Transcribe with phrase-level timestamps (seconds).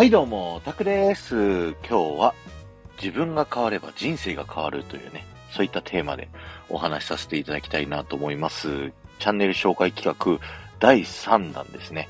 [0.00, 1.72] はいどうも、タクです。
[1.86, 2.34] 今日は
[2.96, 6.30] 自分が変われば人生が変わるというね、そういったテーマで
[6.70, 8.92] お話しさせていただきたいなと思います。
[9.18, 10.42] チャンネル紹介企画
[10.78, 12.08] 第3弾ですね。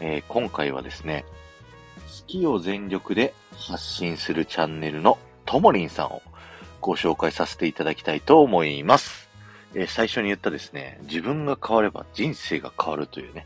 [0.00, 1.26] えー今回はですね、
[1.98, 6.22] 好きを全力で発信するチャンネルのともりんさんを
[6.80, 9.28] ご紹介させていただきたいと思います。
[9.74, 13.44] えー最初に言ったですね、自分が変われば人生が変わるというね、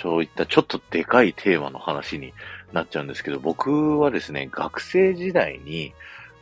[0.00, 2.32] そういったちょっとでかいテーマの話に
[2.72, 5.92] なっちゃうんですけど、僕はですね、学生時代に、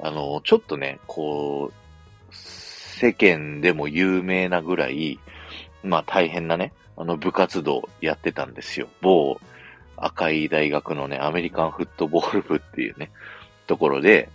[0.01, 5.19] あの、ちょっとね、こう、世間でも有名なぐらい、
[5.83, 8.89] まあ大変なね、あの部活動やってたんですよ。
[9.01, 9.41] 某
[9.97, 13.11] 赤い大学のね、アメリカンフットボール部っていうね、
[13.67, 14.29] ところで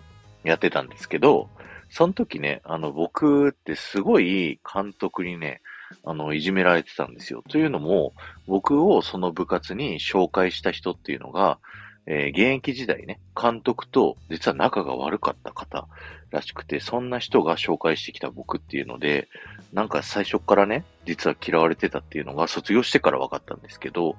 [0.43, 1.49] やってたんですけど、
[1.89, 5.61] その時ね、あの僕ってすごい監督にね、
[6.03, 7.43] あの、いじめられてたんですよ。
[7.49, 8.13] というのも、
[8.47, 11.59] 僕をその部活に紹介した人っていうのが、
[12.07, 15.87] えー現役時代ね、監督と実は仲が悪かった方
[16.29, 19.27] らしくて、そんな人が紹介してきた僕っていうので、
[19.73, 24.15] なんか最初からね、実は嫌われてたっていうのが卒業してから分かったんですけど、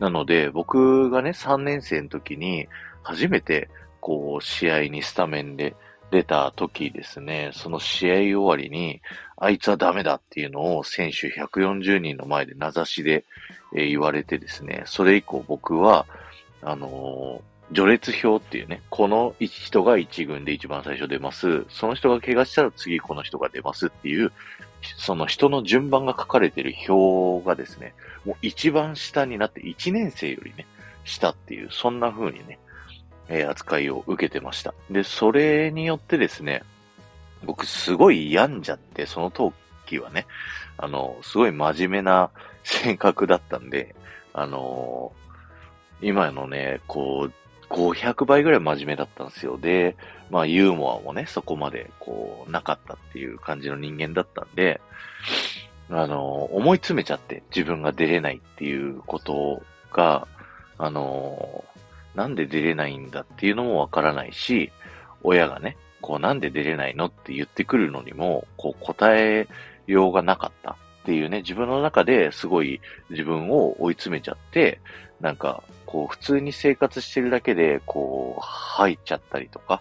[0.00, 2.66] なので僕がね、3年生の時に
[3.02, 3.68] 初めて
[4.00, 5.76] こう試合にスタメンで
[6.10, 9.00] 出た時ですね、その試合終わりに、
[9.36, 13.24] あいつはダメだっていうのを選手140人の前で名指しで、
[13.72, 16.06] 言われてですね、それ以降僕は、
[16.62, 21.66] あのー序列表っていうね、この人が1軍で一番最初出ます。
[21.68, 24.32] その人が怪我したら次この人が出ますっていう、
[24.96, 30.66] その人の順番が書かれてる表がですね、もう一番下になって1年生よりね、
[31.04, 32.58] 下っていう、そんな風にね、
[33.28, 34.74] え扱いを受けてました。
[34.90, 36.62] で、それによってですね、
[37.44, 40.26] 僕すごい病んじゃって、その時はね、
[40.76, 42.30] あの、すごい真面目な
[42.64, 43.94] 性格だったんで、
[44.32, 45.12] あの
[46.00, 47.32] 今のね、こう、
[47.74, 49.58] 500倍ぐらい真面目だったんですよ。
[49.58, 49.96] で、
[50.30, 54.80] まあユーモアもね、そこまでこう、なかったっていう感じの人間だったんで、
[55.90, 59.62] あの思い詰めちゃって自分が出れないっていうこと
[59.92, 60.28] が、
[60.76, 61.64] あの
[62.18, 64.72] なんで出れないんだっていうのもわからないし、
[65.22, 69.46] 親がね、こうなんで出れないのって言ってくるのにも、こう答え
[69.86, 74.80] ようがなかったっていうね、自分の中ですごい自分を追い詰めちゃって、
[75.20, 79.80] なんか、こう普通に生活してるだけで、こう、吐いちゃったりとか、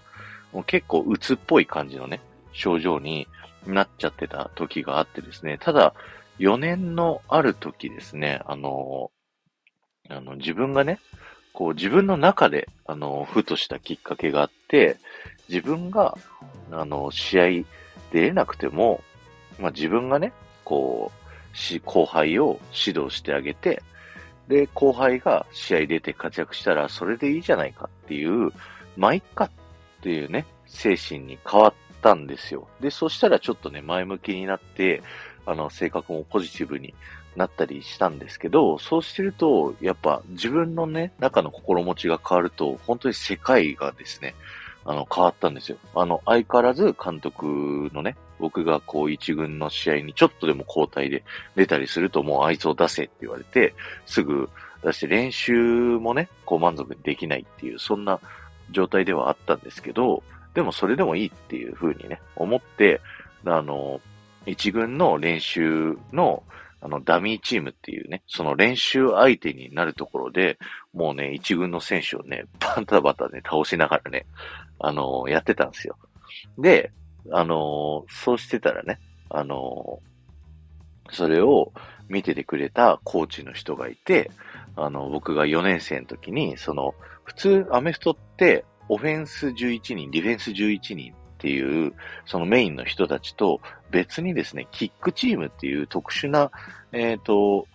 [0.53, 2.21] もう結構鬱っぽい感じのね、
[2.53, 3.27] 症状に
[3.65, 5.95] なっちゃってた時があってですね、ただ、
[6.37, 9.09] 4年のある時ですね、あの、
[10.07, 10.99] あの、自分がね、
[11.57, 14.97] こう自分の中で、あの、ふとしたきっかけがあって、
[15.49, 16.15] 自分が、
[16.71, 17.43] あの、試合
[18.11, 19.01] 出れなくても、
[19.57, 23.81] まあ自分がね、こう、し、後輩を指導してあげて、
[24.47, 28.51] で、後輩が試合出て活躍したら、それでいいじゃないかっていう、
[28.95, 29.49] まあ、いっかっ
[30.03, 31.73] ていうね、精神に変わっ
[32.03, 32.67] たんですよ。
[32.81, 35.01] で、そしたらちょっとね、前向きになって、
[35.47, 36.93] あの、性格もポジティブに
[37.37, 44.33] なったりしたんですけど、そうしてると、やっぱ自分のね、中の心持ちが変わると、本当に世界がですね、
[44.85, 45.77] あの、変わったんですよ。
[45.93, 51.23] あの、相変わらず監督のね、僕がこう一軍の試合にちょっとでも交代で
[51.55, 54.49] 出たりするともうあいつを出せって言われて、すぐ
[54.83, 55.53] 出して練習
[55.99, 58.19] もね、こう満足できないっていう、そんな
[58.71, 60.23] 状態ではあったんですけど、
[60.55, 63.01] でもそれでもいいっていう風にね、思って、
[63.45, 64.01] あの、
[64.45, 66.43] 一軍の練習の、
[66.79, 70.59] あの、ダミーチームっていうね、その練習相手になるところで、
[70.93, 74.25] もうね、一軍の選手をね、バタバタね、倒しながらね、
[74.79, 75.97] あの、やってたんですよ。
[76.57, 76.91] で、
[77.31, 78.99] あの、そうしてたらね、
[79.29, 79.99] あの、
[81.11, 81.71] それを
[82.09, 84.31] 見ててくれたコーチの人がいて、
[84.75, 91.93] あの、僕が4年生の時に、その、普通アメフトって、オフェンス11人、ディフェンス11人っていう、
[92.25, 93.61] そのメインの人たちと、
[93.91, 96.51] 別にですね、キックチームっていう特殊な、
[96.91, 97.67] えっ、と、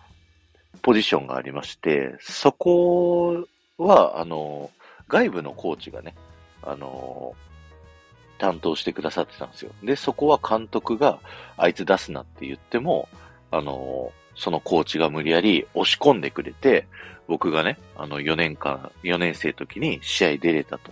[0.81, 3.47] ポジションがありまして、そこ
[3.77, 4.69] は、あの、
[5.07, 6.13] 外部のコーチがね、
[6.61, 7.33] あの、
[8.37, 9.71] 担当してくださってたんですよ。
[9.81, 11.19] で、そこは監督が、
[11.55, 13.07] あいつ出すなって言っても、
[13.51, 16.87] あの、そのコーチが無理やり押し込んでくれて、
[17.27, 20.91] 僕がね、あの、4年間、4年生の時に試合出れたと。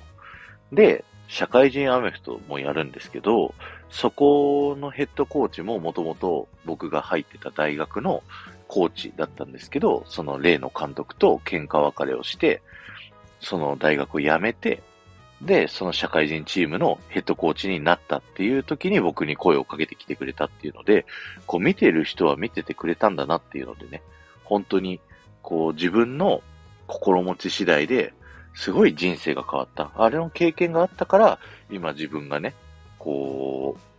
[0.71, 3.55] で、社会人アメフトもやるんですけど、
[3.89, 8.21] そこのヘッドコーチももともと僕が入ってた大学の
[8.67, 12.61] コーチだったんですけど、その例の監督と喧嘩別れをして、
[13.39, 14.83] その大学を辞めて、
[15.41, 21.05] で、その社会人チームのヘッドコーチになったっていう時に僕に声をかけてきてくれたっていうので、
[21.47, 24.01] こう見てる人は見ててくれたんだなっていうのでね、
[24.43, 24.99] 本当に
[25.41, 26.43] こう自分の
[26.87, 28.13] 心持ち次第で
[28.53, 29.91] すごい人生が変わった。
[29.95, 31.39] あれの経験があったから、
[31.69, 32.53] 今自分がね、
[32.99, 33.91] こう、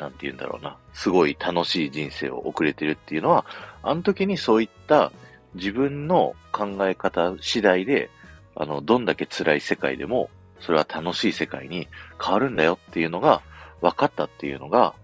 [0.00, 3.44] なんて言うんだろうな、すごい楽しい人生を送れてるっていうのは、
[3.82, 5.12] あの時にそういった
[5.54, 8.10] 自分の考え方次第で、
[8.56, 10.30] あの、どんだけ辛い世界でも、
[10.60, 11.88] それは楽しい世界に
[12.22, 13.42] 変わるんだよっていうのが
[13.80, 14.94] 分かったっていうのが、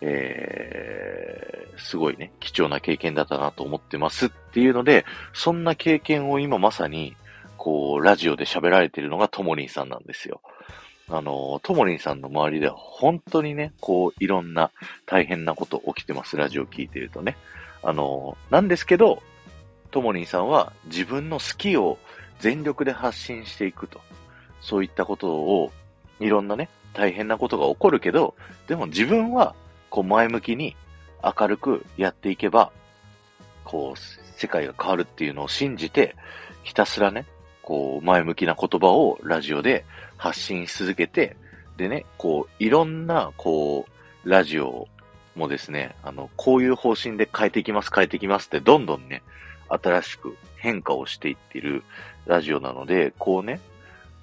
[0.00, 7.16] えー、すごいね、貴重な経験だったなと思ってますっていうので、そんな経験を今まさに、
[7.64, 10.42] こう、ラジオで喋られているのがともりんさんなんですよ。
[11.08, 14.70] あの、ともりんさんの周りでは本当にね、こう、いろんな
[15.06, 16.36] 大変なこと起きてます。
[16.36, 17.38] ラジオ聞いてるとね。
[17.82, 19.22] あの、なんですけど、
[19.90, 21.96] ともりんさんは自分の好きを
[22.38, 24.02] 全力で発信していくと。
[24.60, 25.72] そういったことを、
[26.20, 28.34] いろんなね、大変なことが起こるけど、
[28.68, 29.54] でも自分は、
[29.88, 30.76] こう前向きに
[31.22, 32.72] 明るくやっていけば、
[33.64, 33.98] こう、
[34.38, 36.14] 世界が変わるっていうのを信じて、
[36.62, 37.24] ひたすらね、
[37.64, 39.84] こう、前向きな言葉をラジオで
[40.16, 41.36] 発信し続けて、
[41.78, 43.86] でね、こう、いろんな、こ
[44.24, 44.86] う、ラジオ
[45.34, 49.22] もですね、あの、こういう方針で変えていきます、変えていきますって、どんどんね、
[49.68, 51.82] 新しく変化をしていってる
[52.26, 53.60] ラジオなので、こうね、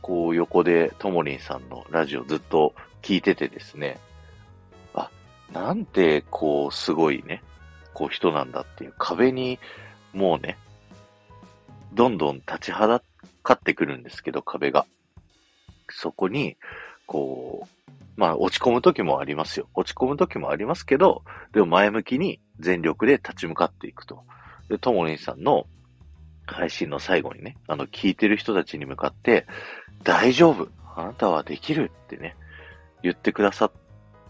[0.02, 4.00] こう横でともりんさんのラジオずっと聞いててですね、
[4.94, 5.10] あ、
[5.52, 7.44] なんてこうすごいね、
[7.94, 9.60] こう人なんだっていう壁に
[10.14, 10.58] もうね、
[11.94, 13.02] どんどん立ちはだ
[13.44, 14.86] かってくるんですけど、壁が。
[15.90, 16.58] そこに、
[17.06, 19.68] こう、まあ落ち込む時もありますよ。
[19.74, 21.24] 落ち込む時もありますけど、
[21.54, 24.24] でも前向きに全力で立ち向かっていくと。
[24.70, 25.66] で、ともりんさんの
[26.46, 29.46] 配信の最後にね、あの、聞いてる人たちに向かって、
[30.04, 32.36] 大丈夫あなたはできるってね、
[33.02, 33.72] 言ってくださっ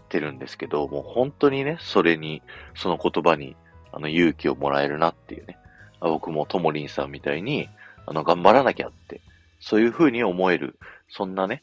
[0.08, 2.42] てるんですけど、もう本当にね、それに、
[2.74, 3.56] その言葉に、
[3.92, 5.58] あの、勇気をもらえるなっていうね。
[6.00, 7.68] 僕もともりんさんみたいに、
[8.06, 9.20] あの、頑張らなきゃって、
[9.60, 10.78] そういう風に思える、
[11.08, 11.62] そんなね、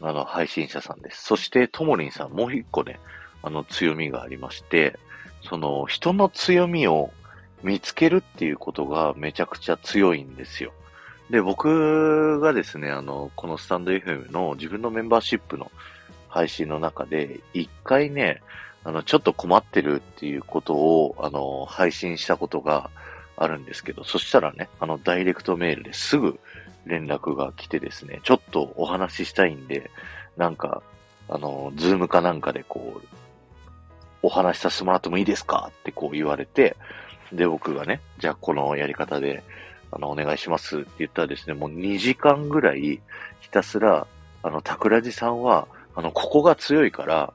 [0.00, 1.24] あの、配信者さんです。
[1.24, 2.98] そして、ともりんさん、もう一個ね、
[3.42, 4.98] あの、強みがありまして、
[5.42, 7.10] その、人の強みを
[7.62, 10.72] 見つけるっていうことがめちゃくちゃ強いんですよ。
[11.30, 15.70] で、僕がですね、あの、このスタンド FM の自分のメンバーシップの
[16.28, 18.42] 配信の中で、一回ね、
[18.84, 22.90] あの、ちょっと困ってるっていうことを、あの、配信したことが
[23.36, 26.38] あるんですけど、そしたらね、あの、ダイレクトメールですぐ
[26.86, 29.90] 連絡が来てですね、ちょっとお話ししたいんで、
[30.36, 30.82] なんか、
[31.28, 33.06] あの、ズームかなんかでこう、
[34.22, 35.70] お話しさせてもらってもいいですか？
[35.70, 36.76] ってこう言われて、
[37.32, 39.42] で、僕がね、じゃあこのやり方で、
[39.90, 43.00] あの、お願いしますって言ったらですね、もう2時間ぐらい、
[43.40, 44.06] ひたすら、
[44.42, 47.32] あの、桜地さんは、あの、ここが強いから、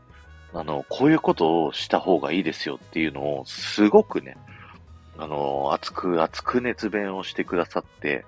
[0.54, 4.38] あの、こういうことをした方がいいですよっていうのを、すごくね、
[5.18, 8.26] あの、熱く、熱く熱弁をしてくださって、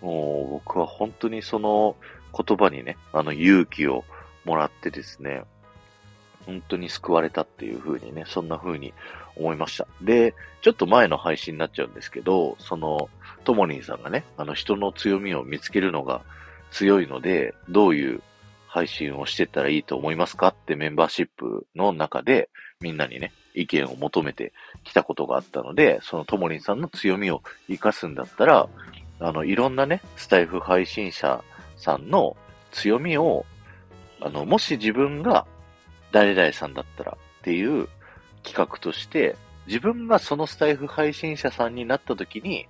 [0.00, 1.96] もう僕は本当にその
[2.32, 4.04] 言葉にね、あの勇気を
[4.44, 5.42] もらってですね、
[6.46, 8.94] 本当に救われたっていう風にね、そんな風に
[9.36, 9.86] 思いました。
[10.00, 13.10] で、ちょっと前の配信になっちゃうんですけど、その、
[13.44, 16.22] ともりんさんがね、あの人の強みを見つけるのが
[16.70, 18.22] 強いので、どういう
[18.66, 22.48] 配信をしてたらいいと思いますかってメンバーシップの中で
[22.80, 24.52] みんなにね、意見を求めて
[24.84, 28.68] きたことがあったので、そのともりんさんの強みを活かすんだったら、
[29.20, 31.42] あの、いろんなね、スタイフ配信者
[31.76, 32.36] さんの
[32.70, 33.44] 強みを、
[34.20, 35.46] あの、もし自分が
[36.12, 37.88] 誰々さんだったらっていう
[38.42, 39.36] 企画として、
[39.66, 42.66] 自分がそのスタイフ配信者さんになった時に、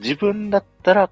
[0.00, 1.10] 自分だったら、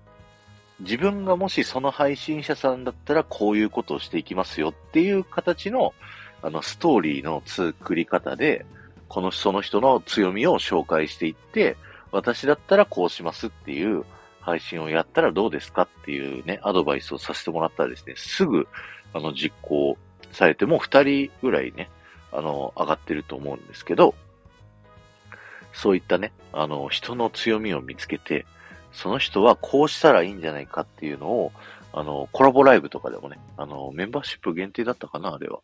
[0.81, 5.95] 自分がもしその配信者さんだったらこういうことをしていきますよっていう形の、
[6.43, 8.65] あの、ストーリーの作り方で、
[9.11, 11.77] この、その人の強みを紹介していって、
[12.13, 14.05] 私だったらこうしますっていう
[14.41, 18.69] 配信をやったらどうですかっていうね、アドバイスをさせてもらったらですね、すぐ、
[19.13, 19.99] あの、実行
[20.31, 21.91] されても二人ぐらいね、
[22.33, 24.15] あの、上がってると思うんですけど、
[25.73, 28.47] そういったね、あの、人の強みを見つけて、
[28.93, 31.53] その人はこうしたらいいんじゃないかっていうのを、
[31.93, 35.59] あの、コラボライブとかでもね、あの、メンバーシップ限定だったかな、あれは。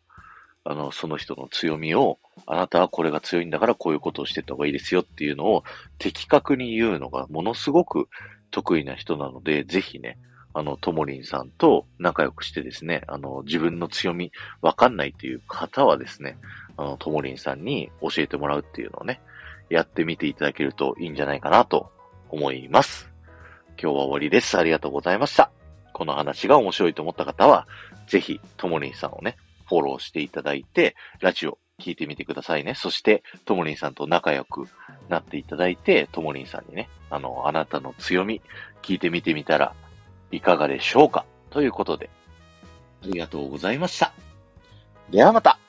[0.69, 5.63] あの、その人の強みを、あなたはこれが強いんだからこういうことをしてった方がいいですよっていうのを
[5.97, 8.09] 的確に言うのがものすごく
[8.51, 10.17] 得意な人なので、ぜひね、
[10.53, 16.37] あの、ともりんさんと仲良くしてですね、あの、自分の強みわかんないっていう方はですね、
[16.75, 19.21] あの、ともりんさんに教えてもらうっていうのをね、
[19.69, 21.91] やってみていただけるといいんじゃないかなと
[22.29, 23.09] 思います。
[23.81, 24.57] 今日は終わりです。
[24.57, 25.49] ありがとうございました。
[25.93, 27.67] この話が面白いと思った方は、
[28.07, 32.73] ぜひ、ともりんさんをね、フォローしていただいて、ラジオ聞いてみてくださいね。
[32.73, 34.67] そして、ともりんさんと仲良く
[35.09, 38.41] なっていただいて、ともりんさんにね、あの、あなたの強み
[38.81, 39.73] 聞いてみてみたら
[40.31, 41.25] いかがでしょうか？
[41.49, 42.09] ということで、
[43.03, 44.11] ありがとうございました。
[45.09, 45.59] ではまた